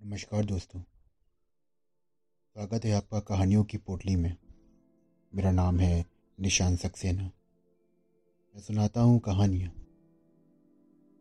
नमस्कार 0.00 0.44
दोस्तों। 0.44 0.80
स्वागत 0.80 2.84
है 2.84 2.92
आपका 2.92 3.20
कहानियों 3.20 3.64
की 3.64 3.78
पोटली 3.78 4.16
में। 4.16 4.36
मेरा 5.34 5.50
नाम 5.50 5.80
है 5.80 6.06
निशान 6.38 6.76
सक्सेना। 6.76 7.22
मैं 7.22 8.60
सुनाता 8.60 9.00
हूँ 9.00 9.18
कहानियाँ। 9.18 9.72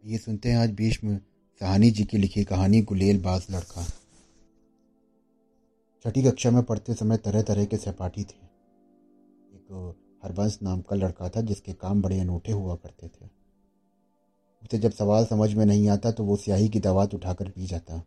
ये 0.03 0.17
सुनते 0.17 0.49
हैं 0.49 0.57
आज 0.57 0.71
भीष्म 0.71 1.19
सहानी 1.61 1.91
जी 1.91 2.03
की 2.03 2.17
लिखी 2.17 2.43
कहानी 2.43 2.81
गुलेल 2.81 3.21
बाज 3.21 3.47
लड़का। 3.51 3.85
छठी 6.05 6.23
कक्षा 6.23 6.51
में 6.51 6.63
पढ़ते 6.63 6.93
समय 6.93 7.17
तरह 7.17 7.41
तरह 7.41 7.65
के 7.65 7.77
सहपाठी 7.77 8.23
थे। 8.23 8.45
एक 9.55 9.95
हरबंश 10.23 10.59
नाम 10.63 10.81
का 10.81 10.95
लड़का 10.95 11.29
था 11.29 11.41
जिसके 11.41 11.73
काम 11.73 12.01
बड़े 12.01 12.19
अनूठे 12.19 12.51
हुआ 12.51 12.75
करते 12.75 13.07
थे। 13.07 13.29
उसे 14.63 14.77
जब 14.77 14.91
सवाल 14.91 15.25
समझ 15.25 15.53
में 15.53 15.65
नहीं 15.65 15.89
आता 15.89 16.11
तो 16.11 16.23
वो 16.23 16.35
स्याही 16.35 16.69
की 16.69 16.79
दवात 16.79 17.13
उठाकर 17.13 17.49
पी 17.49 17.65
जाता। 17.65 18.03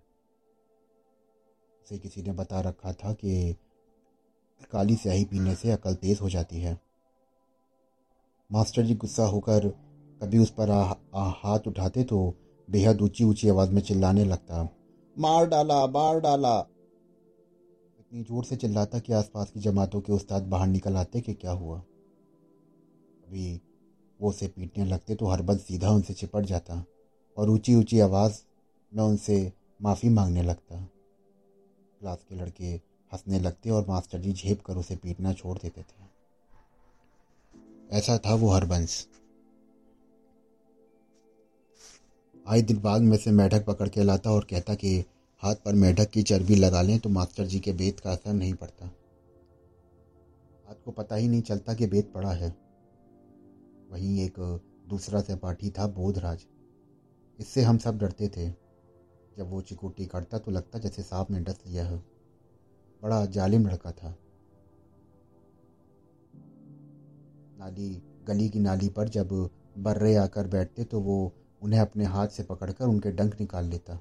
उसे 1.93 1.99
किसी 1.99 2.23
ने 2.23 2.33
बता 2.33 2.61
रखा 2.61 2.93
था 2.93 3.13
कि 3.13 3.55
काली 4.73 4.95
स्याही 4.97 5.25
पीने 5.25 5.55
से 5.55 5.71
अकल 5.71 5.95
तेज 5.95 6.21
हो 6.21 6.29
जाती 6.31 6.61
है। 6.61 6.79
मास्टर 8.51 8.83
जी 8.83 8.95
गुस्सा 8.95 9.25
होकर 9.25 9.69
कभी 10.21 10.39
उस 10.39 10.51
पर 10.51 10.71
आ, 10.71 10.81
आ, 11.15 11.31
हाथ 11.37 11.67
उठाते 11.67 12.05
तो 12.05 12.35
बेहद 12.69 13.01
ऊँची 13.03 13.25
ऊँची 13.25 13.49
आवाज़ 13.49 13.71
में 13.71 13.81
चिल्लाने 13.83 14.25
लगता 14.25 14.63
मार 15.17 15.47
डाला 15.47 15.87
मार 15.87 16.21
डाला। 16.21 16.59
इतनी 18.01 18.23
ज़ोर 18.23 18.45
से 18.45 18.57
चिल्लाता 18.57 18.99
कि 18.99 19.13
आसपास 19.13 19.51
की 19.51 19.61
जमातों 19.61 20.01
के 20.01 20.13
उस्ताद 20.13 20.43
बाहर 20.43 20.67
निकल 20.67 20.97
आते 20.97 21.21
कि 21.21 21.35
क्या 21.35 21.53
हुआ। 21.53 21.79
अभी 21.79 23.61
वो 24.21 24.29
उसे 24.31 24.49
पीटने 24.49 24.85
लगते 24.85 25.15
तो 25.15 25.27
हरबत 25.27 25.61
सीधा 25.61 25.91
उनसे 25.91 26.15
चिपट 26.15 26.45
जाता 26.45 26.85
और 27.37 27.51
ऊँची 27.51 27.75
ऊँची 27.75 28.01
आवाज़ 28.01 28.41
में 28.93 29.05
उनसे 29.05 29.53
माफ़ी 29.81 30.09
मांगने 30.09 30.43
लगता। 30.43 30.89
क्लास 32.03 32.25
के 32.29 32.35
लड़के 32.35 32.65
हंसने 33.13 33.39
लगते 33.41 33.71
और 33.71 33.87
मास्टर 33.89 34.19
जी 34.19 34.33
झेप 34.33 34.61
कर 34.61 34.77
उसे 34.77 34.97
पीटना 34.97 35.33
छोड़ 35.33 35.59
देते 35.59 35.83
थे। 35.83 36.07
ऐसा 37.91 38.19
था 38.19 38.35
वो 38.35 38.51
हरबंस। 38.51 39.09
आए 42.49 42.63
दिन 42.63 42.81
बाद 42.81 43.01
में 43.01 43.17
से 43.17 43.31
मेढक 43.31 43.65
पकड़ 43.65 43.89
के 43.89 44.05
लाता 44.05 44.31
और 44.31 44.47
कहता 44.51 44.75
कि 44.75 45.05
हाथ 45.43 45.55
पर 45.55 45.75
मेढक 45.75 46.11
की 46.11 46.23
चर्बी 46.23 46.55
लगा 46.55 46.83
लें 46.83 46.99
तो 46.99 47.09
मास्टर 47.09 47.47
जी 47.47 47.61
के 47.61 47.73
बेत 47.73 48.01
का 48.01 48.13
असर 48.13 48.33
नहीं 48.33 48.55
पड़ता। 48.55 48.87
हाथ 50.67 50.85
को 50.85 50.91
पता 50.91 51.17
ही 51.17 51.29
नहीं 51.29 51.43
चलता 51.43 51.75
कि 51.75 51.87
बेत 51.87 52.13
पड़ा 52.13 52.33
है। 52.33 52.49
वहीं 53.91 54.21
एक 54.21 54.41
दूसरा 54.89 55.21
सहपाठी 55.21 55.71
था 55.71 55.87
बोधराज। 55.87 56.45
इससे 57.39 57.63
हम 57.63 57.79
सब 57.79 57.99
डरते 57.99 58.29
थे। 58.29 58.62
जब 59.39 59.51
वो 59.51 59.61
चिकुटी 59.61 60.07
काटता 60.07 60.39
तो 60.39 60.51
लगता 60.51 60.79
जैसे 60.79 61.03
सांप 61.03 61.31
ने 61.31 61.41
डस 61.41 61.63
लिया 61.67 61.89
हो। 61.89 61.97
बड़ा 63.03 63.27
जालिम 63.27 63.67
लड़का 63.67 63.93
था। 63.93 64.17
नाली, 67.59 68.03
गली 68.25 68.49
की 68.49 68.59
नाली 68.59 68.89
पर 68.89 69.09
जब 69.09 69.51
बर्रे 69.79 70.15
आकर 70.17 70.47
बैठते 70.47 70.85
तो 70.85 71.01
वो 71.01 71.33
उन्हें 71.63 71.81
अपने 71.81 72.05
हाथ 72.05 72.29
से 72.29 72.43
पकड़कर 72.43 72.85
उनके 72.85 73.11
डंक 73.11 73.41
निकाल 73.41 73.65
लेता। 73.65 73.95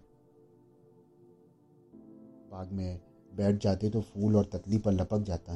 बाग 2.52 2.72
में 2.72 3.02
बैठ 3.36 3.56
जाते 3.56 3.90
तो 3.90 4.02
फूल 4.02 4.36
और 4.36 4.46
ततली 4.46 4.78
पर 4.78 4.92
लपक 4.92 5.20
जाता। 5.20 5.54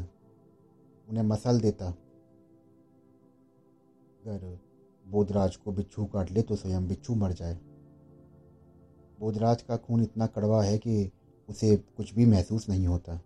उन्हें 1.10 1.24
मसल 1.24 1.60
देता। 1.62 1.86
अगर 4.26 4.60
बोधराज 5.08 5.56
को 5.56 5.72
बिच्छू 5.72 6.06
काट 6.06 6.32
ले 6.32 6.42
तो 6.42 6.56
स्वयं 6.56 6.88
बिच्छू 6.88 7.16
मर 7.16 7.32
जाए। 7.32 7.60
बोधराज 9.20 9.62
का 9.62 9.78
खून 9.78 10.04
इतना 10.04 10.28
कड़वा 10.28 10.64
है 10.64 10.78
कि 10.78 11.12
उसे 11.50 11.76
कुछ 11.78 12.14
भी 12.16 12.26
महसूस 12.26 12.70
नहीं 12.70 12.88
होता। 12.88 13.18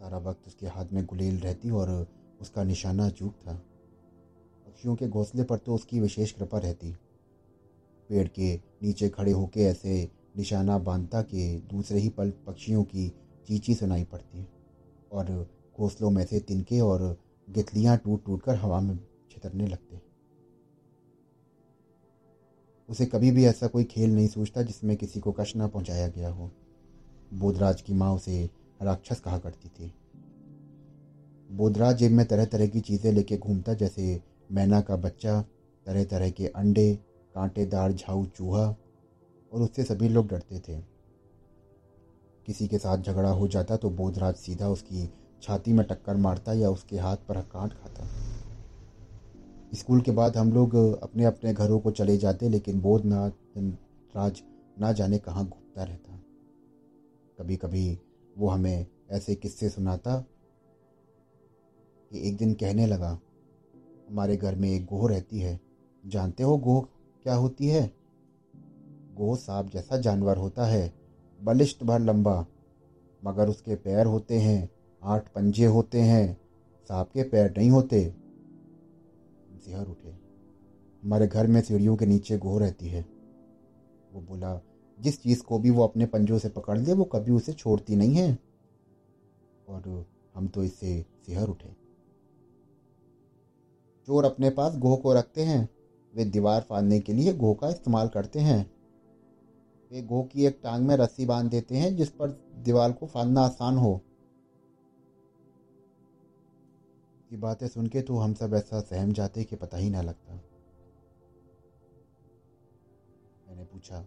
सारा 0.00 0.18
वक्त 0.18 0.46
उसके 0.46 0.66
हाथ 0.66 0.92
में 0.92 1.04
गुलेल 1.06 1.38
रहती 1.38 1.70
और 1.70 2.06
उसका 2.40 2.64
निशाना 2.64 3.08
चूक 3.10 3.34
था। 3.34 3.54
पक्षियों 4.66 4.96
के 4.96 5.08
घोंसले 5.08 5.42
पर 5.42 5.58
तो 5.58 5.74
उसकी 5.74 6.00
विशेष 6.00 6.32
कृपा 6.32 6.58
रहती। 6.58 6.92
पेड़ 8.10 8.28
के 8.28 8.54
नीचे 8.82 9.08
खड़े 9.08 9.32
होके 9.32 9.60
ऐसे 9.60 10.10
निशाना 10.36 10.78
बांधता 10.78 11.22
कि 11.22 11.62
दूसरे 11.70 11.98
ही 11.98 12.08
पल 12.08 12.30
पक्षियों 12.46 12.84
की 12.84 13.08
चीची 13.46 13.74
सुनाई 13.74 14.04
पड़ती 14.04 14.46
और 15.12 15.48
घोंसलों 15.78 16.10
में 16.10 16.24
से 16.26 16.40
तिनके 16.40 16.80
और 16.80 17.18
गितलियाँ 17.50 17.96
टूट 17.98 18.24
टूट 18.24 18.42
कर 18.42 18.56
हवा 18.56 18.80
में 18.80 18.96
छितरने 19.30 19.66
लगते। 19.66 20.11
उसे 22.92 23.06
कभी 23.06 23.30
भी 23.30 23.44
ऐसा 23.44 23.66
कोई 23.66 23.84
खेल 23.84 24.14
नहीं 24.14 24.28
सोचता 24.28 24.62
जिसमें 24.62 24.96
किसी 24.96 25.20
को 25.20 25.32
कष्ट 25.32 25.56
न 25.56 25.68
पहुँचाया 25.68 26.08
गया 26.08 26.28
हो। 26.28 26.50
बोधराज 27.34 27.80
की 27.82 27.94
माँ 27.94 28.12
उसे 28.14 28.50
राक्षस 28.82 29.20
कहा 29.20 29.38
करती 29.38 29.68
थी। 29.68 29.92
बोधराज 31.50 31.96
जेब 31.96 32.12
में 32.12 32.26
तरह 32.26 32.44
तरह 32.44 32.66
की 32.66 32.80
चीज़ें 32.80 33.12
लेके 33.12 33.36
घूमता, 33.36 33.74
जैसे 33.74 34.20
मैना 34.52 34.80
का 34.80 34.96
बच्चा 34.96 35.40
तरह 35.86 36.04
तरह 36.04 36.30
के 36.30 36.46
अंडे, 36.46 36.94
कांटेदार 37.34 37.92
झाऊ 37.92 38.24
चूहा, 38.26 38.66
और 39.52 39.62
उससे 39.62 39.84
सभी 39.84 40.08
लोग 40.08 40.28
डरते 40.28 40.58
थे। 40.58 40.80
किसी 42.46 42.68
के 42.68 42.78
साथ 42.78 42.98
झगड़ा 42.98 43.30
हो 43.30 43.48
जाता 43.48 43.76
तो 43.76 43.90
बोधराज 43.90 44.34
सीधा 44.34 44.68
उसकी 44.68 45.08
छाती 45.42 45.72
में 45.72 45.86
टक्कर 45.86 46.16
मारता 46.16 46.52
या 46.52 46.70
उसके 46.70 46.98
हाथ 46.98 47.16
पर 47.16 47.40
काट 47.40 47.72
खाता। 47.72 48.08
स्कूल 49.72 50.00
के 50.00 50.10
बाद 50.10 50.36
हम 50.36 50.52
लोग 50.52 50.74
अपने 51.02 51.24
अपने 51.24 51.52
घरों 51.52 51.78
को 51.80 51.90
चले 51.90 52.16
जाते, 52.16 52.48
लेकिन 52.48 52.80
बोधनाथ 52.80 53.30
राज 54.16 54.42
ना 54.80 54.92
जाने 54.92 55.18
कहाँ 55.18 55.44
घूमता 55.44 55.84
रहता। 55.84 56.18
कभी 57.38 57.56
कभी 57.56 57.98
वो 58.38 58.48
हमें 58.48 58.86
ऐसे 59.10 59.34
किस्से 59.34 59.68
सुनाता 59.68 60.16
कि 62.10 62.28
एक 62.28 62.36
दिन 62.36 62.52
कहने 62.54 62.86
लगा, 62.86 63.18
हमारे 64.10 64.36
घर 64.36 64.54
में 64.54 64.68
एक 64.70 64.84
गोह 64.84 65.08
रहती 65.10 65.40
है। 65.40 65.60
जानते 66.04 66.42
हो 66.42 66.56
गोह 66.58 66.86
क्या 67.24 67.34
होती 67.34 67.66
है? 67.66 67.90
गोह 69.14 69.36
सांप 69.36 69.70
जैसा 69.70 69.96
जानवर 69.96 70.36
होता 70.36 70.66
है, 70.66 70.92
बलिष्ठ 71.40 71.84
भर 71.84 72.00
लंबा, 72.00 72.46
मगर 73.22 73.48
उसके 73.48 73.74
पैर 73.74 74.06
होते 74.06 74.38
हैं, 74.38 74.70
आठ 75.02 75.28
पंजे 75.28 75.66
होते 75.66 76.00
हैं, 76.00 76.40
सांप 76.90 77.10
के 77.14 77.22
पैर 77.22 77.54
नहीं 77.58 77.70
होते। 77.70 78.21
सिहर 79.64 79.86
उठे। 79.86 80.08
हमारे 81.02 81.26
घर 81.26 81.46
में 81.46 81.60
सीढ़ियों 81.60 81.96
के 81.96 82.06
नीचे 82.06 82.38
गोह 82.38 82.60
रहती 82.60 82.86
है। 82.86 83.06
वो 84.12 84.20
बोला, 84.20 84.60
जिस 85.00 85.22
चीज़ 85.22 85.42
को 85.42 85.58
भी 85.58 85.70
वो 85.70 85.84
अपने 85.84 86.06
पंजों 86.06 86.38
से 86.38 86.48
पकड़ 86.48 86.78
ले, 86.78 86.92
वो 86.92 87.04
कभी 87.04 87.32
उसे 87.32 87.52
छोड़ती 87.52 87.96
नहीं 87.96 88.14
है। 88.14 88.38
और 89.68 90.06
हम 90.34 90.48
तो 90.48 90.64
इससे 90.64 91.06
सिहर 91.26 91.48
उठे। 91.48 91.68
चोर 94.06 94.24
अपने 94.24 94.50
पास 94.50 94.76
गोह 94.76 94.96
को 94.96 95.14
रखते 95.14 95.42
हैं। 95.42 95.68
वे 96.14 96.24
दीवार 96.24 96.60
फाड़ने 96.60 97.00
के 97.00 97.12
लिए 97.12 97.32
गोह 97.32 97.54
का 97.54 97.68
इस्तेमाल 97.68 98.08
करते 98.08 98.40
हैं। 98.40 98.70
वे 99.92 100.02
गोह 100.02 100.24
की 100.24 100.46
एक 100.46 100.60
टांग 100.62 100.86
में 100.86 100.96
रस्सी 100.96 101.26
बाँध 101.26 101.50
देते 101.50 101.76
हैं, 101.76 101.96
जिस 101.96 102.10
पर 102.10 102.28
दीवार 102.58 102.92
को 102.92 103.06
फाड़ना 103.06 103.40
आसान 103.40 103.76
हो। 103.76 104.00
की 107.32 107.36
बातें 107.36 107.68
सुन 107.68 107.86
के 107.86 108.00
तो 108.02 108.16
हम 108.16 108.32
सब 108.34 108.54
ऐसा 108.54 108.80
सहम 108.80 109.12
जाते 109.12 109.44
कि 109.44 109.56
पता 109.56 109.76
ही 109.76 109.90
ना 109.90 110.00
लगता। 110.02 110.34
मैंने 113.48 113.64
पूछा, 113.64 114.00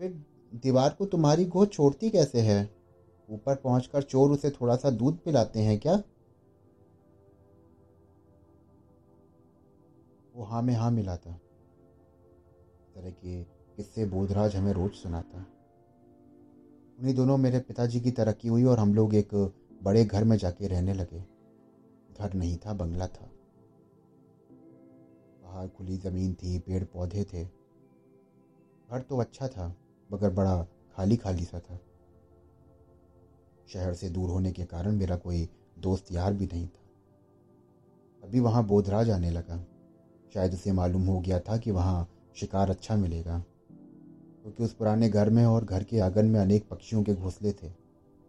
फिर 0.00 0.12
दीवार 0.54 0.94
को 0.98 1.06
तुम्हारी 1.06 1.44
गोद 1.44 1.70
छोड़ती 1.70 2.10
कैसे 2.10 2.40
है? 2.40 2.70
ऊपर 3.28 3.54
पहुंचकर 3.54 4.02
चोर 4.02 4.30
उसे 4.30 4.50
थोड़ा 4.50 4.76
सा 4.76 4.90
दूध 4.90 5.18
पिलाते 5.18 5.60
हैं 5.60 5.78
क्या? 5.78 6.02
वो 10.34 10.44
हाँ 10.44 10.62
में 10.62 10.74
हाँ 10.74 10.90
मिलाता। 10.90 11.32
तरह 12.94 13.10
के 13.10 13.42
किस्से 13.76 14.06
बोधराज 14.06 14.56
हमें 14.56 14.72
रोज 14.72 14.92
सुनाता। 14.92 15.46
उन्हीं 16.98 17.14
दोनों 17.14 17.36
मेरे 17.38 17.60
पिताजी 17.60 18.00
की 18.00 18.10
तरक्की 18.10 18.48
हुई 18.48 18.64
और 18.64 18.78
हम 18.78 18.94
लोग 18.94 19.14
एक 19.14 19.34
बड़े 19.82 20.04
घर 20.04 20.24
में 20.24 20.36
जाके 20.36 20.66
रहने 20.66 20.94
लगे। 20.94 21.24
घर 22.14 22.34
नहीं 22.34 22.56
था, 22.56 22.72
बंगला 22.72 23.06
था। 23.06 23.30
बाहर 25.42 25.68
खुली 25.68 25.96
ज़मीन 25.96 26.34
थी 26.34 26.58
पेड़ 26.58 26.84
पौधे 26.84 27.24
थे। 27.24 27.44
घर 28.88 29.00
तो 29.00 29.18
अच्छा 29.18 29.48
था, 29.48 29.74
मगर 30.10 30.30
बड़ा 30.30 30.62
खाली 30.96 31.16
खाली 31.16 31.44
सा 31.44 31.60
था। 31.60 31.78
शहर 33.68 33.94
से 33.94 34.08
दूर 34.08 34.30
होने 34.30 34.52
के 34.52 34.64
कारण 34.64 34.96
मेरा 34.96 35.16
कोई 35.16 35.48
दोस्त 35.78 36.12
यार 36.12 36.34
भी 36.34 36.46
नहीं 36.46 36.66
था। 36.66 36.84
अभी 38.22 38.40
वहाँ 38.40 38.66
बोधराज 38.66 39.10
आने 39.10 39.30
लगा। 39.30 39.64
शायद 40.34 40.54
उसे 40.54 40.72
मालूम 40.72 41.06
हो 41.06 41.18
गया 41.20 41.38
था 41.40 41.56
कि 41.56 41.70
वहाँ 41.70 42.08
शिकार 42.36 42.70
अच्छा 42.70 42.96
मिलेगा, 42.96 43.38
क्योंकि 44.42 44.64
उस 44.64 44.72
पुराने 44.74 45.08
घर 45.08 45.30
में 45.30 45.44
और 45.46 45.64
घर 45.64 45.84
के 45.84 45.98
आँगन 46.00 46.26
में 46.26 46.40
अनेक 46.40 46.68
पक्षियों 46.68 47.02
के 47.02 47.14
घोंसले 47.14 47.52
थे। 47.52 47.87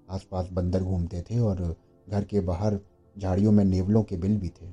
आसपास 0.09 0.50
बंदर 0.51 0.83
घूमते 0.83 1.21
थे 1.21 1.39
और 1.39 1.75
घर 2.07 2.23
के 2.23 2.39
बाहर 2.39 2.79
झाड़ियों 3.17 3.51
में 3.51 3.63
नेवलों 3.65 4.03
के 4.03 4.17
बिल 4.17 4.38
भी 4.38 4.50
थे। 4.50 4.69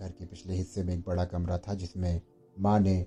घर 0.00 0.10
के 0.10 0.26
पिछले 0.26 0.54
हिस्से 0.54 0.82
में 0.84 0.94
एक 0.94 1.04
बड़ा 1.06 1.24
कमरा 1.24 1.58
था 1.58 1.74
जिसमें 1.74 2.20
माँ 2.56 2.80
ने 2.80 3.06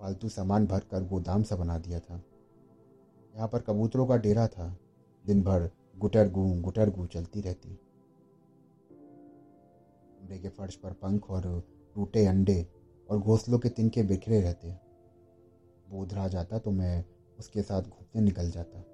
पालतू 0.00 0.28
सामान 0.28 0.66
भर 0.66 0.80
कर 0.80 1.04
गोदाम 1.04 1.42
सा 1.42 1.56
बना 1.56 1.78
दिया 1.78 2.00
था। 2.00 2.22
यहाँ 3.34 3.48
पर 3.48 3.60
कबूतरों 3.60 4.06
का 4.06 4.16
डेरा 4.16 4.46
था। 4.46 4.76
दिन 5.24 5.42
भर 5.42 5.70
गुटर 5.98 6.28
गू 6.28 6.44
गुटर 6.60 6.90
गू 6.90 7.06
चलती 7.06 7.40
रहती। 7.40 7.68
कमरे 10.14 10.38
के 10.38 10.48
फर्श 10.48 10.74
पर 10.74 10.92
पंख 10.92 11.30
और 11.30 11.42
टूटे 11.96 12.26
अंडे 12.26 12.66
और 13.10 13.18
घोंसलों 13.18 13.58
के 13.58 13.68
तिनके 13.68 14.02
बिखरे 14.02 14.40
रहते। 14.40 14.70
बोधरा 15.90 16.28
जाता 16.28 16.58
तो 16.58 16.70
मैं 16.70 17.04
उसके 17.38 17.62
साथ 17.62 17.82
घूमने 17.82 18.20
निकल 18.20 18.50
जाता। 18.50 18.84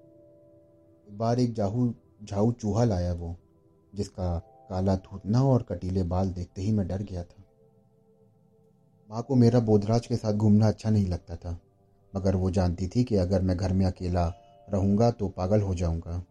बार 1.08 1.38
एक 1.40 1.52
जाहू 1.54 1.92
झाऊ 2.22 2.52
चूहा 2.52 2.84
लाया 2.84 3.12
वो, 3.12 3.36
जिसका 3.92 4.36
काला 4.70 4.96
थूतना 4.96 5.42
और 5.44 5.62
कटीले 5.62 6.02
बाल 6.04 6.30
देखते 6.30 6.62
ही 6.62 6.72
मैं 6.72 6.86
डर 6.88 7.02
गया 7.02 7.22
था। 7.22 7.42
माँ 9.10 9.22
को 9.22 9.34
मेरा 9.34 9.60
बोधराज 9.60 10.06
के 10.06 10.16
साथ 10.16 10.32
घूमना 10.32 10.68
अच्छा 10.68 10.90
नहीं 10.90 11.06
लगता 11.06 11.36
था, 11.36 11.58
मगर 12.14 12.36
वो 12.36 12.50
जानती 12.50 12.86
थी 12.86 13.04
कि 13.04 13.16
अगर 13.16 13.42
मैं 13.42 13.56
घर 13.56 13.72
में 13.72 13.84
अकेला 13.86 14.26
रहूँगा 14.68 15.10
तो 15.10 15.28
पागल 15.28 15.60
हो 15.60 15.74
जाऊँगा। 15.74 16.22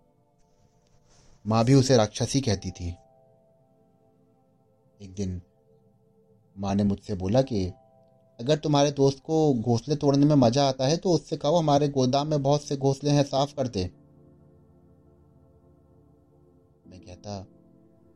माँ 1.45 1.63
भी 1.65 1.73
उसे 1.73 1.97
राक्षसी 1.97 2.41
कहती 2.41 2.71
थी। 2.71 2.95
एक 4.99 5.13
दिन 5.13 5.41
माँ 6.55 6.73
ने 6.75 6.83
मुझसे 6.83 7.15
बोला 7.15 7.41
कि, 7.41 7.65
अगर 8.39 8.57
तुम्हारे 8.57 8.91
दोस्त 8.91 9.19
को 9.19 9.53
घोंसले 9.53 9.95
तोड़ने 9.95 10.25
में 10.25 10.35
मज़ा 10.35 10.67
आता 10.67 10.87
है 10.87 10.97
तो 10.97 11.11
उससे 11.11 11.37
कहो, 11.37 11.57
हमारे 11.57 11.87
गोदाम 11.89 12.27
में 12.27 12.41
बहुत 12.43 12.61
से 12.61 12.77
घोंसले 12.77 13.09
हैं, 13.09 13.23
साफ़ 13.23 13.53
कर 13.53 13.67
दे। 13.67 13.89
मैं 16.93 17.01
कहता, 17.01 17.39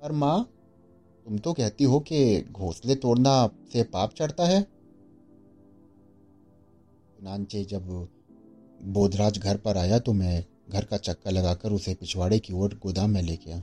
पर 0.02 0.12
माँ, 0.12 0.44
तुम 1.26 1.38
तो 1.38 1.54
कहती 1.54 1.84
हो 1.84 2.00
कि 2.00 2.18
घोंसले 2.42 2.96
तोड़ना 2.96 3.32
से 3.74 3.84
पाप 3.84 4.12
चढ़ता 4.14 4.46
है? 4.46 4.60
नानचे 7.24 7.64
जब 7.64 7.88
बोधराज 8.88 9.38
घर 9.40 9.58
पर 9.58 9.78
आया 9.78 10.00
तो 10.00 10.14
मैं 10.14 10.44
घर 10.70 10.86
का 10.86 10.98
चक्कर 10.98 11.32
लगाकर 11.32 11.72
उसे 11.72 11.94
पिछवाड़े 11.94 12.40
की 12.40 12.54
ओर 12.54 12.74
गोदाम 12.84 13.10
में 13.10 13.22
ले 13.22 13.36
गया 13.46 13.58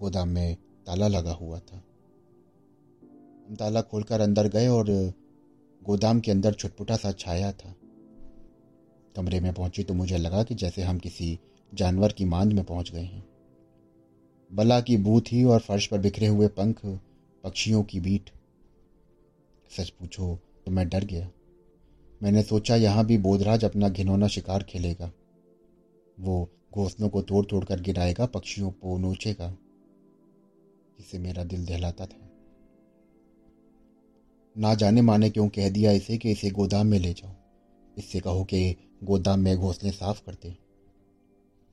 गोदाम 0.00 0.28
में 0.28 0.54
ताला 0.86 1.08
लगा 1.08 1.32
हुआ 1.32 1.58
था। 1.58 1.76
हम 3.48 3.56
ताला 3.56 3.80
खोलकर 3.80 4.20
अंदर 4.20 4.48
गए 4.48 4.68
और 4.68 4.90
गोदाम 5.82 6.20
के 6.20 6.30
अंदर 6.30 6.54
छुटपुटा 6.54 6.96
सा 6.96 7.12
छाया 7.12 7.50
था। 7.52 7.74
कमरे 9.16 9.40
में 9.40 9.52
पहुँची 9.54 9.82
तो 9.82 9.94
मुझे 9.94 10.18
लगा 10.18 10.42
कि 10.42 10.54
जैसे 10.54 10.82
हम 10.82 10.98
किसी 10.98 11.38
जानवर 11.72 12.12
की 12.12 12.24
मांद 12.24 12.52
में 12.52 12.64
पहुँच 12.64 12.92
गए 12.92 13.02
हैं। 13.02 13.29
बला 14.52 14.80
की 14.80 14.96
बू 14.96 15.20
थी 15.20 15.44
और 15.44 15.60
फर्श 15.60 15.86
पर 15.86 15.98
बिखरे 15.98 16.26
हुए 16.26 16.48
पंख, 16.48 16.80
पक्षियों 17.44 17.82
की 17.82 18.00
बीट। 18.00 18.30
सच 19.76 19.90
पूछो 19.90 20.38
तो 20.66 20.72
मैं 20.72 20.88
डर 20.88 21.04
गया। 21.04 21.30
मैंने 22.22 22.42
सोचा, 22.42 22.76
यहाँ 22.76 23.06
भी 23.06 23.18
बोधराज 23.18 23.64
अपना 23.64 23.88
घिनौना 23.88 24.28
शिकार 24.28 24.62
खेलेगा। 24.62 25.12
वो 26.20 26.50
घोंसलों 26.74 27.08
को 27.08 27.22
तोड़ 27.22 27.46
तोड़ 27.46 27.64
कर 27.64 27.80
गिराएगा, 27.80 28.26
पक्षियों 28.26 28.70
को 28.70 28.98
नोचेगा। 28.98 29.56
जिससे 30.98 31.18
मेरा 31.18 31.44
दिल 31.44 31.66
दहलाता 31.66 32.06
था। 32.06 32.30
ना 34.58 34.74
जाने 34.74 35.02
माने 35.02 35.30
क्यों 35.30 35.48
कह 35.48 35.70
दिया 35.70 35.92
इसे 35.92 36.18
कि 36.18 36.30
इसे 36.30 36.50
गोदाम 36.50 36.86
में 36.86 36.98
ले 36.98 37.12
जाओ। 37.12 37.32
इससे 37.98 38.20
कहो 38.20 38.44
कि 38.44 38.76
गोदाम 39.04 39.40
में 39.40 39.56
घोंसले 39.56 39.90
साफ़ 39.90 40.26
करते। 40.26 40.56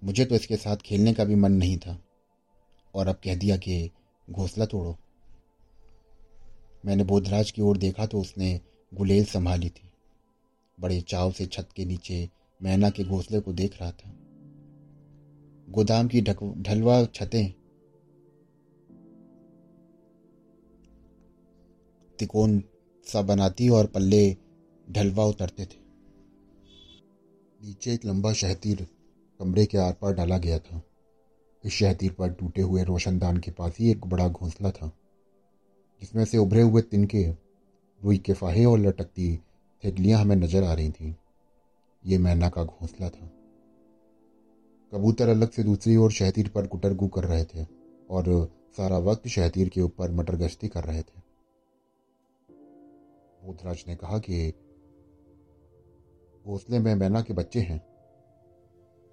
मुझे 0.04 0.26
तो 0.26 0.36
इसके 0.36 0.56
साथ 0.56 0.78
खेलने 0.78 1.14
का 1.14 1.24
भी 1.24 1.36
मन 1.36 1.52
नहीं 1.52 1.78
था। 1.78 2.04
और 2.98 3.08
अब 3.08 3.16
कह 3.16 3.36
दिया 3.36 3.58
कि 3.58 3.92
घोंसला 4.30 4.66
तोड़ो। 4.66 4.98
मैंने 6.86 7.04
बोधराज 7.04 7.52
की 7.52 7.62
ओर 7.62 7.78
देखा 7.78 8.06
तो 8.06 8.22
उसने 8.22 8.62
गुलेल 8.94 9.26
संभाली 9.26 9.70
थी। 9.70 9.92
बड़े 10.80 11.02
चाव 11.02 11.32
से 11.32 11.46
छत 11.46 11.70
के 11.76 11.86
नीचे 11.86 12.30
मैना 12.62 12.90
के 12.90 13.04
घोंसले 13.04 13.40
को 13.40 13.54
देख 13.54 13.82
रहा 13.82 13.92
था। 13.92 14.14
गोदाम 15.70 16.08
की 16.08 16.22
ढलवा 16.22 17.06
छतें। 17.06 17.54
तिकोन 22.20 22.64
सा 23.08 23.22
बनाती 23.22 23.70
और 23.70 23.86
पल्ले 23.86 24.38
ढलवा 24.92 25.26
उतरते 25.26 25.66
थे। 25.66 25.80
नीचे 27.62 27.94
एक 27.94 28.06
लंबा 28.06 28.34
शहतीर 28.34 28.88
कमरे 29.40 29.66
के 29.66 29.78
आर 29.78 29.94
पार 29.94 30.14
डाला 30.14 30.38
गया 30.38 30.60
था। 30.60 30.82
इस 31.64 31.74
शहतीर 31.74 32.12
पर 32.12 32.32
टूटे 32.32 32.62
हुए 32.62 32.84
रोशनदान 32.84 33.38
के 33.38 33.52
पास 33.52 33.78
ही 33.80 33.90
एक 33.92 34.06
बड़ा 34.06 34.28
घोंसला 34.28 34.72
था, 34.72 34.92
जिसमें 36.02 36.24
से 36.26 36.38
उभरे 36.38 36.62
हुए 36.62 36.82
तिनके, 36.82 37.24
रुई 38.02 38.18
के 38.18 38.34
फाहे 38.34 38.66
और 38.66 38.80
लटकती 38.80 39.36
थितलियाँ 39.84 40.20
हमें 40.22 40.36
नज़र 40.36 40.64
आ 40.64 40.74
रही 40.74 40.92
थीं। 40.92 41.14
ये 42.06 42.18
मैना 42.18 42.50
का 42.50 42.64
घोंसला 42.64 43.10
था। 43.10 43.30
कबूतर 44.92 45.30
अलग 45.30 45.52
से 45.52 45.64
दूसरी 45.64 45.96
ओर 45.96 46.12
शहतीर 46.12 46.50
पर 46.50 46.68
कुटरगू 46.68 47.08
कर 47.08 47.24
रहे 47.24 47.44
थे 47.46 47.66
और 48.10 48.50
सारा 48.78 48.98
वक्त 48.98 49.28
शहतीर 49.28 49.70
के 49.70 49.82
ऊपर 49.82 50.12
मटर 50.12 50.36
गश्ती 50.36 50.68
कर 50.68 50.84
रहे 50.84 51.02
थे। 51.02 51.22
बोधराज 53.46 53.84
ने 53.88 53.96
कहा 53.96 54.18
कि 54.20 54.50
घोंसले 56.46 56.80
में 56.80 56.94
मैना 56.96 57.22
के 57.22 57.34
बच्चे 57.34 57.60
हैं। 57.60 57.80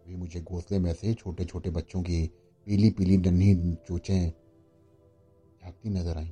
भी 0.06 0.16
मुझे 0.16 0.40
घोंसले 0.40 0.78
में 0.78 0.92
से 0.94 1.12
छोटे 1.14 1.44
छोटे 1.44 1.70
बच्चों 1.70 2.02
की 2.02 2.26
पीली 2.66 2.90
पीली 2.90 3.16
नन्ही 3.16 3.74
चोचें 3.88 4.30
झाँकती 5.62 5.90
नज़र 5.90 6.16
आईं। 6.18 6.30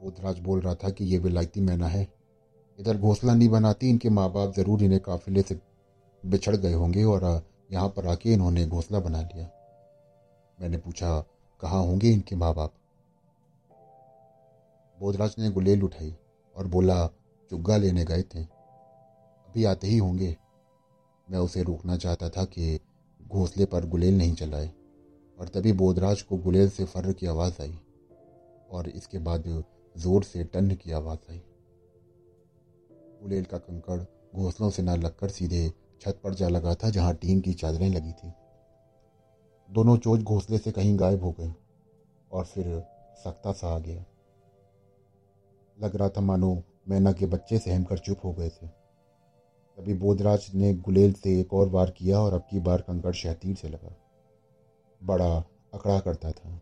बोधराज 0.00 0.38
बोल 0.38 0.60
रहा 0.60 0.74
था 0.74 0.90
कि 0.90 1.04
ये 1.04 1.18
विलायती 1.18 1.60
मैना 1.60 1.86
है। 1.86 2.06
इधर 2.78 2.96
घोंसला 2.96 3.34
नहीं 3.34 3.48
बनाती, 3.48 3.88
इनके 3.90 4.10
माँ 4.10 4.30
बाप 4.32 4.52
ज़रूर 4.54 4.82
इन्हें 4.82 5.00
काफिले 5.00 5.42
से 5.42 5.60
बिछड़ 6.22 6.56
गए 6.56 6.72
होंगे 6.72 7.04
और 7.04 7.24
यहाँ 7.72 7.88
पर 7.88 8.06
आके 8.06 8.32
इन्होंने 8.32 8.66
घोंसला 8.66 9.00
बना 9.00 9.20
लिया। 9.22 9.50
मैंने 10.58 10.78
पूछा, 10.78 11.20
कहाँ 11.62 11.82
होंगे 11.84 12.12
इनके 12.12 12.36
माँ 12.36 12.54
बाप 12.54 12.72
बोधराज 14.98 15.34
ने 15.38 15.50
गुलेल 15.50 15.82
उठाई 15.82 16.14
और 16.56 16.66
बोला, 16.66 17.06
चुग्गा 17.50 17.76
लेने 17.76 18.04
गए 18.04 18.22
थे। 18.24 18.42
अभी 18.42 19.64
आते 19.64 19.86
ही 19.86 19.98
होंगे। 19.98 20.36
मैं 21.28 21.38
उसे 21.38 21.62
रोकना 21.62 21.96
चाहता 21.96 22.28
था 22.28 22.44
कि 22.46 22.78
घोंसले 23.20 23.64
पर 23.64 23.86
गुलेल 23.86 24.16
नहीं 24.18 24.34
चलाए, 24.34 24.70
और 25.38 25.48
तभी 25.48 25.72
बोधराज 25.74 26.22
को 26.22 26.36
गुलेल 26.38 26.68
से 26.70 26.84
फर्र 26.84 27.12
की 27.12 27.26
आवाज़ 27.26 27.60
आई, 27.62 27.78
और 28.70 28.88
इसके 28.88 29.18
बाद 29.20 29.44
ज़ोर 29.94 30.24
से 30.24 30.44
टन 30.44 30.74
की 30.74 30.92
आवाज़ 30.92 31.30
आई। 31.30 31.40
गुलेल 33.22 33.44
का 33.44 33.58
कंकड़ 33.58 34.00
घोंसलों 34.34 34.70
से 34.70 34.82
न 34.82 34.96
लगकर 34.96 35.28
सीधे 35.28 35.68
छत 36.00 36.20
पर 36.24 36.34
जा 36.34 36.48
लगा 36.48 36.74
था, 36.74 36.90
जहाँ 36.90 37.14
टीन 37.14 37.40
की 37.40 37.52
चादरें 37.54 37.88
लगी 37.88 38.12
थी। 38.12 38.32
दोनों 39.70 39.96
चोच 39.96 40.20
घोंसले 40.20 40.58
से 40.58 40.72
कहीं 40.72 40.98
गायब 41.00 41.24
हो 41.24 41.30
गए, 41.32 41.52
और 42.30 42.44
फिर 42.44 42.78
सख्ता 43.18 43.52
सा 43.52 43.68
आ 43.68 43.78
गया। 43.78 44.04
लग 45.76 45.96
रहा 45.96 46.08
था 46.08 46.20
मानो 46.20 46.62
मैना 46.88 47.12
के 47.12 47.26
बच्चे 47.26 47.58
सहम 47.58 47.84
कर 47.84 47.98
चुप 47.98 48.24
हो 48.24 48.32
गए 48.32 48.48
थे। 48.50 48.77
तभी 49.78 49.94
बोधराज 49.94 50.50
ने 50.54 50.74
गुलेल 50.74 51.12
से 51.12 51.40
एक 51.40 51.52
और 51.54 51.68
बार 51.68 51.90
किया 51.90 52.20
और 52.20 52.32
अब 52.32 52.46
की 52.50 52.60
बार 52.60 52.80
कंकड़ 52.80 53.12
शहतीर 53.12 53.56
से 53.56 53.68
लगा। 53.68 53.94
बड़ा 55.00 55.44
अकड़ा 55.74 55.98
करता 56.00 56.30
था। 56.30 56.56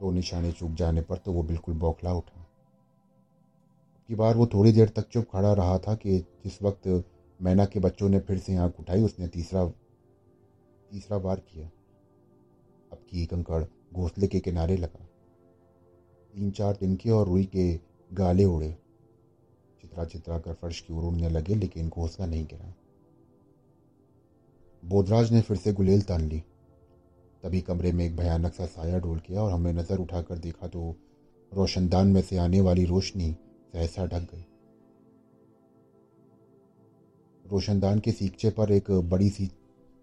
तो 0.00 0.10
निशाने 0.10 0.52
चूक 0.52 0.70
जाने 0.70 1.02
पर 1.02 1.16
तो 1.16 1.32
वो 1.32 1.42
बिल्कुल 1.42 1.74
बौखला 1.74 2.12
उठा। 2.12 2.40
अब 2.40 4.02
की 4.08 4.14
बार 4.14 4.36
वो 4.36 4.46
थोड़ी 4.46 4.72
देर 4.72 4.88
तक 4.88 5.08
चुप 5.08 5.26
खड़ा 5.32 5.52
रहा 5.52 5.78
था 5.78 5.94
कि 5.94 6.18
जिस 6.18 6.62
वक्त 6.62 7.04
मैना 7.40 7.64
के 7.64 7.80
बच्चों 7.80 8.08
ने 8.08 8.20
फिर 8.20 8.38
से 8.38 8.56
आँख 8.56 8.80
उठाई, 8.80 9.02
उसने 9.02 9.28
तीसरा 9.28 9.66
तीसरा 10.90 11.18
बार 11.18 11.40
किया। 11.40 11.66
अब 12.92 12.98
की 13.10 13.26
कंकड़ 13.26 13.64
घोंसले 13.94 14.26
के 14.26 14.40
किनारे 14.40 14.76
लगा। 14.76 15.04
तीन 16.34 16.50
चार 16.50 16.76
दिन 16.80 16.96
के 16.96 17.10
और 17.10 17.26
रुई 17.26 17.44
के 17.44 17.80
गाले 18.12 18.44
उड़े। 18.44 18.76
चित्रा 19.82 20.04
चित्रा 20.04 20.38
कर 20.38 20.54
फर्श 20.54 20.80
की 20.80 20.94
ओर 20.94 21.04
उड़ने 21.04 21.28
लगे, 21.28 21.54
लेकिन 21.54 21.88
घोंसला 21.88 22.26
नहीं 22.26 22.44
गिरा। 22.44 22.74
बोधराज 24.82 25.32
ने 25.32 25.40
फिर 25.40 25.56
से 25.56 25.72
गुलेल 25.72 26.02
तान 26.02 26.28
ली। 26.28 26.42
तभी 27.42 27.60
कमरे 27.60 27.92
में 27.92 28.04
एक 28.04 28.16
भयानक 28.16 28.54
सा 28.54 28.66
साया 28.66 28.98
डोल 28.98 29.18
किया 29.18 29.42
और 29.42 29.52
हमने 29.52 29.72
नज़र 29.72 29.98
उठाकर 29.98 30.38
देखा 30.38 30.68
तो 30.68 30.94
रोशनदान 31.52 32.08
में 32.08 32.20
से 32.22 32.36
आने 32.36 32.60
वाली 32.60 32.84
रोशनी 32.84 33.32
सहसा 33.72 34.06
ढक 34.06 34.28
गई। 34.32 34.44
रोशनदान 37.44 37.98
के 37.98 38.12
सीखचे 38.12 38.50
पर 38.50 38.72
एक 38.72 38.90
बड़ी 39.10 39.28
सी 39.30 39.46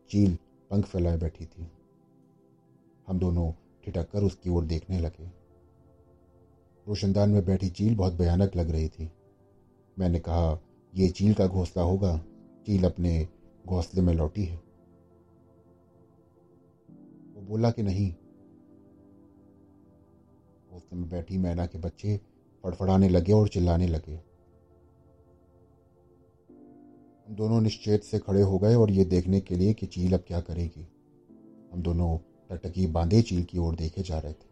चील 0.10 0.38
पंख 0.72 0.86
फैलाए 0.86 1.18
बैठी 1.18 1.46
थी। 1.46 1.68
हम 3.08 3.20
दोनों 3.20 3.52
ठिठक 3.86 4.10
कर 4.10 4.24
उसकी 4.24 4.50
ओर 4.50 4.66
देखने 4.66 5.00
लगे। 5.00 5.28
रोशनदान 6.88 7.30
में 7.30 7.46
बैठी 7.46 7.70
चील 7.70 7.96
बहुत 7.96 8.14
भयानक 8.14 8.56
लग 8.56 8.72
रही 8.72 8.88
थी। 8.90 9.10
मैंने 10.00 10.20
कहा 10.20 10.60
यह 10.96 11.10
चील 11.10 11.34
का 11.34 11.48
घोंसला 11.48 11.84
होगा। 11.84 12.18
चील 12.66 12.84
अपने 12.84 13.28
घोंसले 13.68 14.02
में 14.02 14.14
लौटी 14.14 14.46
है। 14.46 14.58
वो 17.36 17.42
बोला 17.42 17.72
कि 17.72 17.84
नहीं। 17.84 18.12
घोंसले 20.72 21.00
में 21.00 21.10
बैठी 21.10 21.38
मैना 21.38 21.66
के 21.66 21.78
बच्चे 21.78 22.20
फड़फड़ाने 22.64 23.10
लगे 23.10 23.34
और 23.34 23.48
चिल्लाने 23.48 23.88
लगे। 23.88 24.16
हम 27.28 27.36
दोनों 27.36 27.62
निश्चेत 27.62 28.04
से 28.04 28.20
खड़े 28.20 28.42
हो 28.42 28.60
गए 28.60 28.76
और 28.76 28.92
ये 28.92 29.06
देखने 29.06 29.40
के 29.40 29.56
लिए 29.56 29.74
कि 29.74 29.86
चील 29.86 30.14
अब 30.14 30.24
क्या 30.28 30.42
करेगी। 30.42 30.88
हम 31.74 31.82
दोनों 31.82 32.18
टटकी 32.52 32.88
बांधे 32.88 33.22
चील 33.22 33.44
की 33.44 33.58
ओर 33.58 33.76
देखे 33.76 34.02
जा 34.02 34.20
रहे 34.20 34.34
थे। 34.34 34.48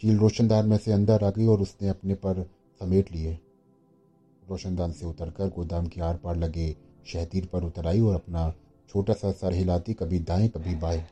चील 0.00 0.18
रोशनदान 0.18 0.68
में 0.68 0.78
से 0.78 0.92
अंदर 0.92 1.24
आ 1.24 1.30
गई 1.30 1.46
और 1.46 1.60
उसने 1.60 1.88
अपने 1.88 2.14
पर 2.14 2.50
समेट 2.80 3.12
लिए। 3.12 3.38
रोशनदान 4.50 4.92
से 4.92 5.06
उतरकर 5.06 5.48
गोदाम 5.48 5.86
के 5.86 6.00
आर 6.00 6.16
पार 6.16 6.36
लगे। 6.36 6.76
शहतीर 7.06 7.46
पर 7.46 7.64
उतर 7.64 7.86
आई 7.86 8.00
और 8.00 8.14
अपना 8.14 8.52
छोटा 8.88 9.12
सा 9.12 9.32
सर 9.32 9.52
हिलाती, 9.52 9.94
कभी 9.94 10.18
दाएँ, 10.18 10.48
कभी 10.48 10.74
बाएँ। 10.74 11.04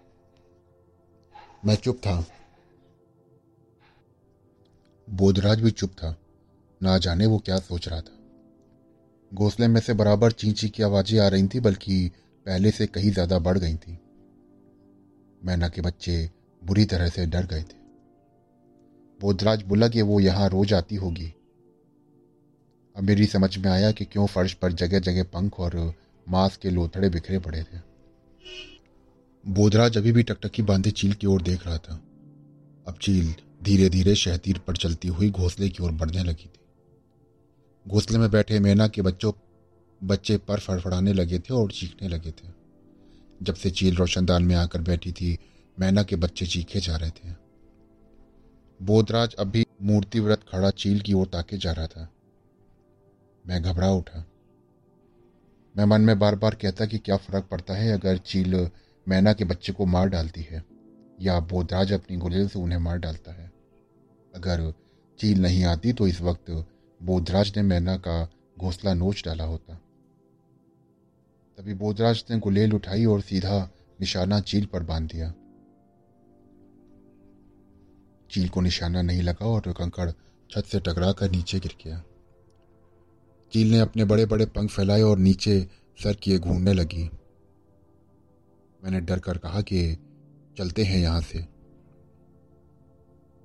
मैं 1.66 1.75
चुप 1.75 1.97
था। 1.97 2.25
बोधराज 5.09 5.61
भी 5.61 5.71
चुप 5.71 5.90
था। 5.90 6.16
ना 6.83 6.99
जाने 6.99 7.26
वो 7.26 7.38
क्या 7.38 7.59
सोच 7.59 7.88
रहा 7.88 8.00
था। 8.00 8.16
घोंसले 9.33 9.68
में 9.68 9.80
से 9.80 9.95
बराबर 9.95 10.33
चींची 10.33 10.68
की 10.68 10.83
आवाज़ें 10.83 11.18
आ 11.21 11.28
रही 11.28 11.49
थी, 11.49 11.61
बल्कि 11.61 12.11
पहले 12.47 12.71
से 12.71 12.87
कहीं 12.87 13.11
ज़्यादा 13.11 13.38
बढ़ 13.38 13.59
गई 13.59 13.75
थी। 13.75 13.99
मैना 15.45 15.68
के 15.68 15.80
बच्चे 15.80 16.30
बुरी 16.62 16.85
तरह 16.85 17.09
से 17.09 17.26
डर 17.26 17.47
गए 17.47 17.62
थे। 17.62 17.76
बोधराज 19.21 19.62
बोला 19.62 19.88
कि 19.88 20.02
वो 20.02 20.21
यहाँ 20.21 20.49
रोज 20.49 20.73
आती 20.75 20.97
होगी। 20.97 21.35
अब 22.99 23.05
मेरी 23.05 23.26
समझ 23.26 23.59
में 23.59 23.71
आया 23.71 23.93
कि 23.93 24.05
क्यों 24.05 24.26
फर्श 24.26 24.52
पर 24.52 24.73
जगह 24.73 24.99
जगह 24.99 25.23
पंख 25.23 25.61
और 25.61 25.95
मांस 26.28 26.57
के 26.57 26.71
लोथड़े 26.71 27.09
बिखरे 27.09 27.38
पड़े 27.38 27.62
थे। 27.62 27.78
बोधराज 29.49 29.99
अभी 29.99 30.12
भी 30.12 30.23
टकटकी 30.23 30.62
बांधे 30.62 30.90
चील 30.90 31.12
की 31.12 31.26
ओर 31.26 31.43
देख 31.43 31.67
रहा 31.67 31.78
था। 31.78 31.95
अब 32.88 32.99
चील 33.02 33.35
धीरे 33.62 33.88
धीरे 33.88 34.14
शहतीर 34.14 34.59
पर 34.59 34.76
चलती 34.76 35.09
हुई 35.09 35.31
घोंसले 35.31 35.69
की 35.69 35.83
ओर 35.83 35.93
बढ़ने 35.93 36.25
लगी 36.25 36.47
थी। 36.47 36.61
घोंसले 37.88 38.19
में 38.19 38.31
बैठे 38.31 38.61
मैना 38.61 38.88
के 38.88 39.02
बच्चों, 39.02 39.33
बच्चे 40.05 40.37
पर 40.37 40.59
फड़फड़ाने 40.59 41.12
लगे 41.12 41.38
थे 41.38 41.55
और 41.55 41.73
चीखने 41.73 42.09
लगे 42.09 42.31
थे। 42.31 42.49
जब 43.43 43.55
से 43.55 43.71
चील 43.71 43.97
रोशनदान 43.97 44.43
में 44.43 44.55
आकर 44.55 44.81
बैठी 44.81 45.12
थी, 45.12 45.38
मैना 45.81 46.02
के 46.02 46.17
बच्चे 46.17 46.47
चीखे 46.47 46.81
जा 46.81 46.97
रहे 46.97 47.11
थे। 47.11 47.35
बोधराज 48.83 49.35
अभी 49.35 49.67
मूर्ति 49.83 50.21
व्रत 50.21 50.40
खड़ा 50.52 50.71
चील 50.71 51.00
की 51.00 51.12
ओर 51.12 51.26
ताके 51.26 51.57
जा 51.57 51.73
रहा 51.73 51.87
था। 51.87 52.14
मैं 53.49 53.62
घबरा 53.62 53.90
उठा। 53.90 54.25
मैं 55.75 55.85
मन 55.85 56.00
में 56.00 56.19
बार 56.19 56.35
बार 56.35 56.55
कहता 56.55 56.87
कि 56.87 56.99
क्या 56.99 57.17
फ़र्क 57.17 57.45
पड़ता 57.45 57.75
है 57.75 57.93
अगर 57.93 58.17
चील 58.17 58.69
मैना 59.07 59.33
के 59.33 59.45
बच्चे 59.45 59.73
को 59.73 59.87
मार 59.87 60.09
डालती 60.09 60.43
है, 60.43 60.62
या 61.21 61.38
बोधराज 61.40 61.93
अपनी 61.93 62.17
गुलेल 62.17 62.49
से 62.49 62.59
उन्हें 62.59 62.78
मार 62.78 62.99
डालता 62.99 63.33
है। 63.33 63.50
अगर 64.35 64.73
चील 65.19 65.40
नहीं 65.43 65.64
आती 65.64 65.93
तो 65.93 66.07
इस 66.07 66.21
वक्त 66.21 66.50
बोधराज 67.00 67.52
ने 67.57 67.62
मैना 67.62 67.97
का 67.97 68.23
घोंसला 68.59 68.95
नोच 68.95 69.23
डाला 69.25 69.45
होता। 69.45 69.75
तभी 71.59 71.75
बोधराज 71.75 72.25
ने 72.31 72.38
गुलेल 72.38 72.73
उठाई 72.73 73.05
और 73.05 73.21
सीधा 73.21 73.71
निशाना 74.00 74.40
चील 74.40 74.67
पर 74.67 74.83
बाँध 74.83 75.11
दिया। 75.12 75.33
चील 78.31 78.49
को 78.49 78.61
निशाना 78.61 79.02
नहीं 79.02 79.23
लगा 79.23 79.47
और 79.47 79.73
कंकड़ 79.73 80.11
छत 80.50 80.64
से 80.64 80.81
टकरा 80.81 81.12
कर 81.12 81.31
नीचे 81.31 81.59
गिर 81.61 81.75
गया। 81.85 82.02
चील 83.52 83.71
ने 83.71 83.78
अपने 83.78 84.05
बड़े 84.05 84.26
बड़े 84.26 84.47
पंख 84.47 84.71
फैलाए 84.71 85.02
और 85.02 85.19
नीचे 85.19 85.69
सर 86.02 86.14
किए 86.14 86.38
घूमने 86.38 86.73
लगी। 86.73 87.11
मैंने 88.85 89.00
डर 89.00 89.19
कर 89.19 89.38
कहा 89.38 89.61
कि 89.61 89.99
चलते 90.59 90.83
हैं 90.83 90.99
यहाँ 90.99 91.21
से। 91.21 91.47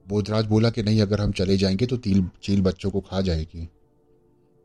बोधराज 0.07 0.45
बोला 0.45 0.69
कि 0.69 0.83
नहीं, 0.83 1.01
अगर 1.01 1.21
हम 1.21 1.31
चले 1.31 1.57
जाएँगे 1.57 1.85
तो 1.85 1.97
तील, 1.97 2.29
चील 2.43 2.61
बच्चों 2.61 2.91
को 2.91 3.01
खा 3.01 3.21
जाएगी। 3.21 3.69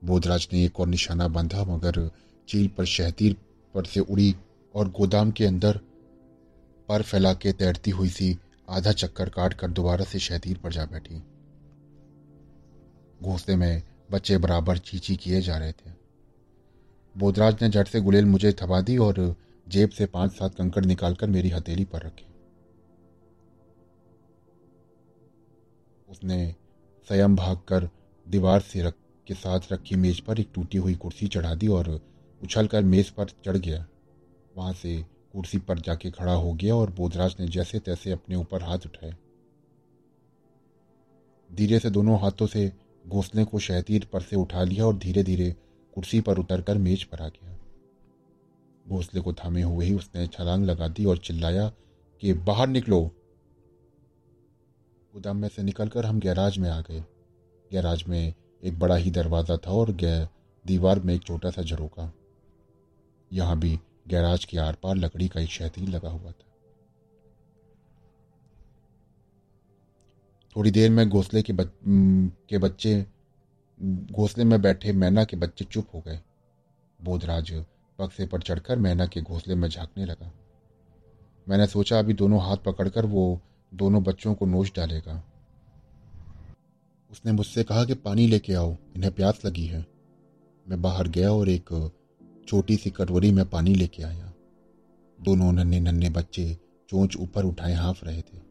बोधराज 0.04 0.48
ने 0.52 0.64
एक 0.64 0.80
और 0.80 0.86
निशाना 0.86 1.28
बांधा, 1.28 1.64
मगर 1.64 2.10
चील 2.48 2.68
पर 2.68 2.84
शहतीर 2.84 3.36
पर 3.74 3.84
से 3.84 4.00
उड़ी 4.00 4.36
और 4.74 4.88
गोदाम 4.88 5.30
के 5.30 5.44
अंदर 5.44 5.80
पर 6.88 7.02
फैला 7.02 7.34
के 7.34 7.52
तैरती 7.52 7.90
हुई 7.90 8.08
सी 8.08 8.38
आधा 8.68 8.92
चक्कर 8.92 9.28
काट 9.28 9.54
कर 9.54 9.68
दोबारा 9.68 10.04
से 10.04 10.18
शहतीर 10.18 10.58
पर 10.58 10.72
जा 10.72 10.84
बैठी। 10.84 11.22
घोंसले 13.22 13.56
में 13.56 13.82
बच्चे 14.10 14.38
बराबर 14.38 14.78
चीची 14.78 15.16
किए 15.16 15.40
जा 15.40 15.56
रहे 15.58 15.72
थे। 15.72 15.90
बोधराज 17.14 17.62
ने 17.62 17.68
झट 17.68 17.88
से 17.88 18.00
गुलेल 18.00 18.24
मुझे 18.24 18.52
थपा 18.52 18.80
दी 18.80 18.96
और 18.96 19.36
जेब 19.68 19.90
से 19.90 20.06
पाँच 20.06 20.32
सात 20.32 20.54
कंकड़ 20.54 20.84
निकालकर 20.84 21.26
मेरी 21.26 21.48
हथेली 21.48 21.84
पर 21.84 22.02
रखे। 22.02 22.26
उसने 26.08 26.54
स्वयं 27.08 27.36
भागकर 27.36 27.88
दीवार 28.26 28.60
से 28.60 28.82
रख, 28.82 28.94
के 29.26 29.34
साथ 29.34 29.72
रखी 29.72 29.96
मेज 29.96 30.20
पर 30.20 30.40
एक 30.40 30.48
टूटी 30.54 30.78
हुई 30.78 30.94
कुर्सी 30.94 31.26
चढ़ा 31.28 31.54
दी 31.54 31.68
और 31.68 31.88
उछलकर 32.40 32.82
मेज 32.82 33.10
पर 33.10 33.28
चढ़ 33.44 33.56
गया। 33.56 33.86
वहाँ 34.56 34.72
से 34.72 34.96
कुर्सी 35.32 35.58
पर 35.58 35.78
जाके 35.78 36.10
खड़ा 36.10 36.32
हो 36.32 36.52
गया 36.52 36.74
और 36.74 36.90
बोधराज 36.90 37.36
ने 37.40 37.48
जैसे 37.48 37.78
तैसे 37.78 38.10
अपने 38.10 38.36
ऊपर 38.36 38.62
हाथ 38.62 38.86
उठाए। 38.86 39.14
धीरे 41.50 41.78
से 41.78 41.90
दोनों 41.90 42.20
हाथों 42.20 42.46
से 42.46 42.72
घोंसले 43.04 43.44
को 43.44 43.58
शहतीर 43.58 44.06
पर 44.12 44.22
से 44.22 44.36
उठा 44.36 44.62
लिया 44.62 44.86
और 44.86 44.96
धीरे 44.96 45.22
धीरे 45.22 45.50
कुर्सी 45.94 46.20
पर 46.20 46.38
उतरकर 46.38 46.78
मेज 46.78 47.04
पर 47.04 47.20
आ 47.20 47.28
गया। 47.28 47.56
घोंसले 48.86 49.20
को 49.20 49.32
थामे 49.32 49.62
हुए 49.62 49.86
ही 49.86 49.94
उसने 49.94 50.26
छलांग 50.26 50.64
लगा 50.64 50.88
दी 50.88 51.04
और 51.04 51.18
चिल्लाया 51.18 51.68
कि, 52.22 52.32
बाहर 52.32 52.68
निकलो! 52.68 53.00
गोदाम 55.12 55.36
में 55.36 55.48
से 55.48 55.62
निकलकर 55.62 56.06
हम 56.06 56.20
गैराज 56.20 56.58
में 56.58 56.68
आ 56.70 56.80
गए। 56.80 57.04
गैराज 57.70 58.04
में 58.08 58.34
एक 58.64 58.78
बड़ा 58.78 58.96
ही 58.96 59.10
दरवाज़ा 59.10 59.56
था 59.56 59.70
और 59.70 59.90
दीवार 60.64 61.00
में 61.00 61.14
एक 61.14 61.22
छोटा 61.22 61.50
सा 61.50 61.62
झरोका 61.62 62.12
यहाँ 63.30 63.58
भी 63.58 63.78
गैराज 64.08 64.44
के 64.44 64.58
आर 64.58 64.76
पार 64.82 64.96
लकड़ी 64.96 65.28
का 65.28 65.40
एक 65.40 65.48
शहतीन 65.48 65.88
लगा 65.88 66.08
हुआ 66.08 66.30
था। 66.30 66.47
थोड़ी 70.56 70.70
देर 70.70 70.90
में 70.90 71.08
घोंसले 71.08 71.42
के 71.42 71.52
बच, 71.52 71.68
के 72.48 72.58
बच्चे 72.58 73.06
घोंसले 74.12 74.44
में 74.44 74.62
बैठे 74.62 74.92
मैना 74.92 75.24
के 75.24 75.36
बच्चे 75.36 75.64
चुप 75.64 75.86
हो 75.94 76.00
गए। 76.00 76.20
बोधराज 77.02 77.52
बक्से 78.00 78.26
पर 78.26 78.40
चढ़कर 78.40 78.78
मैना 78.78 79.06
के 79.06 79.20
घोंसले 79.20 79.54
में 79.54 79.68
झांकने 79.68 80.04
लगा। 80.04 80.32
मैंने 81.48 81.66
सोचा 81.66 81.98
अभी 81.98 82.12
दोनों 82.12 82.40
हाथ 82.42 82.56
पकड़कर 82.56 83.06
वो 83.06 83.40
दोनों 83.74 84.02
बच्चों 84.02 84.34
को 84.34 84.46
नोच 84.46 84.72
डालेगा। 84.76 85.22
उसने 87.10 87.32
मुझसे 87.32 87.64
कहा 87.64 87.84
कि 87.84 87.94
पानी 87.94 88.26
लेके 88.26 88.54
आओ 88.54 88.76
इन्हें 88.96 89.12
प्यास 89.12 89.40
लगी 89.44 89.66
है। 89.66 89.86
मैं 90.68 90.82
बाहर 90.82 91.08
गया 91.08 91.32
और 91.32 91.48
एक 91.48 91.92
छोटी 92.48 92.76
सी 92.76 92.90
कटोरी 92.90 93.32
में 93.32 93.48
पानी 93.48 93.74
लेके 93.74 94.02
आया। 94.02 94.32
दोनों 95.20 95.52
नन्हे 95.52 95.80
नन्हे 95.80 96.10
बच्चे 96.10 96.58
चोंच 96.88 97.16
ऊपर 97.16 97.44
उठाए 97.44 97.74
हाँफ 97.74 98.04
रहे 98.04 98.22
थे। 98.22 98.47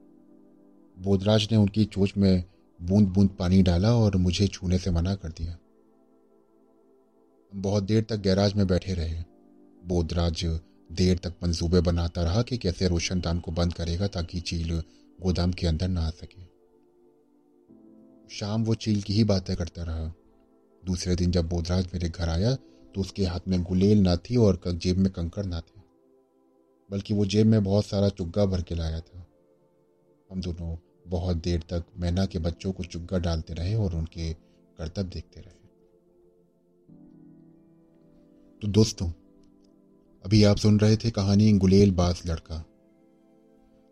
बोधराज 0.97 1.47
ने 1.51 1.57
उनकी 1.57 1.83
चोच 1.85 2.13
में 2.17 2.43
बूंद 2.79 3.07
बूंद 3.07 3.29
पानी 3.29 3.61
डाला 3.63 3.93
और 3.95 4.15
मुझे 4.17 4.47
छूने 4.47 4.77
से 4.77 4.91
मना 4.91 5.13
कर 5.15 5.29
दिया। 5.29 5.57
हम 7.51 7.61
बहुत 7.61 7.83
देर 7.83 8.03
तक 8.03 8.17
गैराज 8.17 8.53
में 8.53 8.65
बैठे 8.67 8.93
रहे। 8.93 9.23
बोधराज 9.83 10.43
देर 10.89 11.17
तक 11.17 11.33
मंसूबे 11.43 11.81
बनाता 11.81 12.23
रहा 12.23 12.41
कि 12.41 12.57
कैसे 12.57 12.87
रोशनदान 12.87 13.39
को 13.39 13.51
बंद 13.51 13.73
करेगा 13.73 14.07
ताकि 14.07 14.39
चील 14.41 14.71
गोदाम 15.19 15.51
के 15.51 15.67
अंदर 15.67 15.87
ना 15.87 16.01
आ 16.01 16.09
सके। 16.11 16.41
शाम 18.29 18.63
वो 18.63 18.75
चील 18.75 19.01
की 19.01 19.13
ही 19.13 19.23
बातें 19.23 19.55
करता 19.55 19.83
रहा। 19.83 20.13
दूसरे 20.83 21.15
दिन 21.15 21.31
जब 21.31 21.47
बोधराज 21.49 21.89
मेरे 21.93 22.09
घर 22.09 22.29
आया 22.29 22.53
तो 22.55 23.01
उसके 23.01 23.25
हाथ 23.25 23.47
में 23.47 23.61
गुलेल 23.63 24.01
ना 24.01 24.15
थी 24.19 24.35
और 24.37 24.59
जेब 24.67 24.97
में 24.97 25.11
कंकड़ 25.11 25.45
ना 25.45 25.59
थे, 25.59 25.81
बल्कि 26.89 27.13
वो 27.13 27.25
जेब 27.25 27.47
में 27.47 27.63
बहुत 27.63 27.85
सारा 27.85 28.09
चुग्गा 28.09 28.45
भर 28.45 28.61
के 28.61 28.75
लाया 28.75 28.99
था। 28.99 29.25
हम 30.29 30.41
दोनों 30.41 30.75
बहुत 31.09 31.37
देर 31.37 31.61
तक 31.61 31.85
मैना 31.97 32.25
के 32.25 32.39
बच्चों 32.39 32.71
को 32.71 32.83
चुग्गा 32.83 33.17
डालते 33.17 33.53
रहे 33.53 33.75
और 33.75 33.95
उनके 33.95 34.33
करतब 34.77 35.09
देखते 35.09 35.39
रहे। 35.39 35.55
तो 38.61 38.67
दोस्तों, 38.67 39.07
अभी 40.25 40.43
आप 40.43 40.57
सुन 40.57 40.79
रहे 40.79 40.97
थे 40.97 41.11
कहानी 41.11 41.51
गुलेल 41.53 41.91
बास 41.91 42.25
लड़का। 42.25 42.63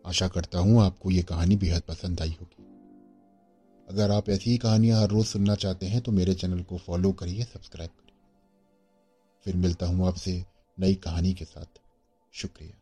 आशा 0.04 0.28
करता 0.28 0.58
हूँ 0.58 0.82
आपको 0.82 1.10
ये 1.10 1.22
कहानी 1.22 1.56
बेहद 1.56 1.82
पसंद 1.82 2.20
आई 2.20 2.36
होगी। 2.40 2.64
अगर 3.88 4.10
आप 4.10 4.28
ऐसी 4.28 4.50
ही 4.50 4.58
कहानियाँ 4.58 5.00
हर 5.02 5.08
रोज 5.08 5.26
सुनना 5.26 5.54
चाहते 5.54 5.86
हैं 5.86 6.00
तो 6.00 6.12
मेरे 6.12 6.34
चैनल 6.34 6.62
को 6.62 6.78
फॉलो 6.78 7.12
करिए, 7.12 7.44
सब्सक्राइब 7.44 7.90
करिए। 7.90 8.14
फिर 9.44 9.56
मिलता 9.56 9.86
हूँ 9.86 10.06
आपसे 10.06 10.44
नई 10.78 10.94
कहानी 10.94 11.32
के 11.34 11.44
साथ। 11.44 11.80
शुक्रिया। 12.34 12.80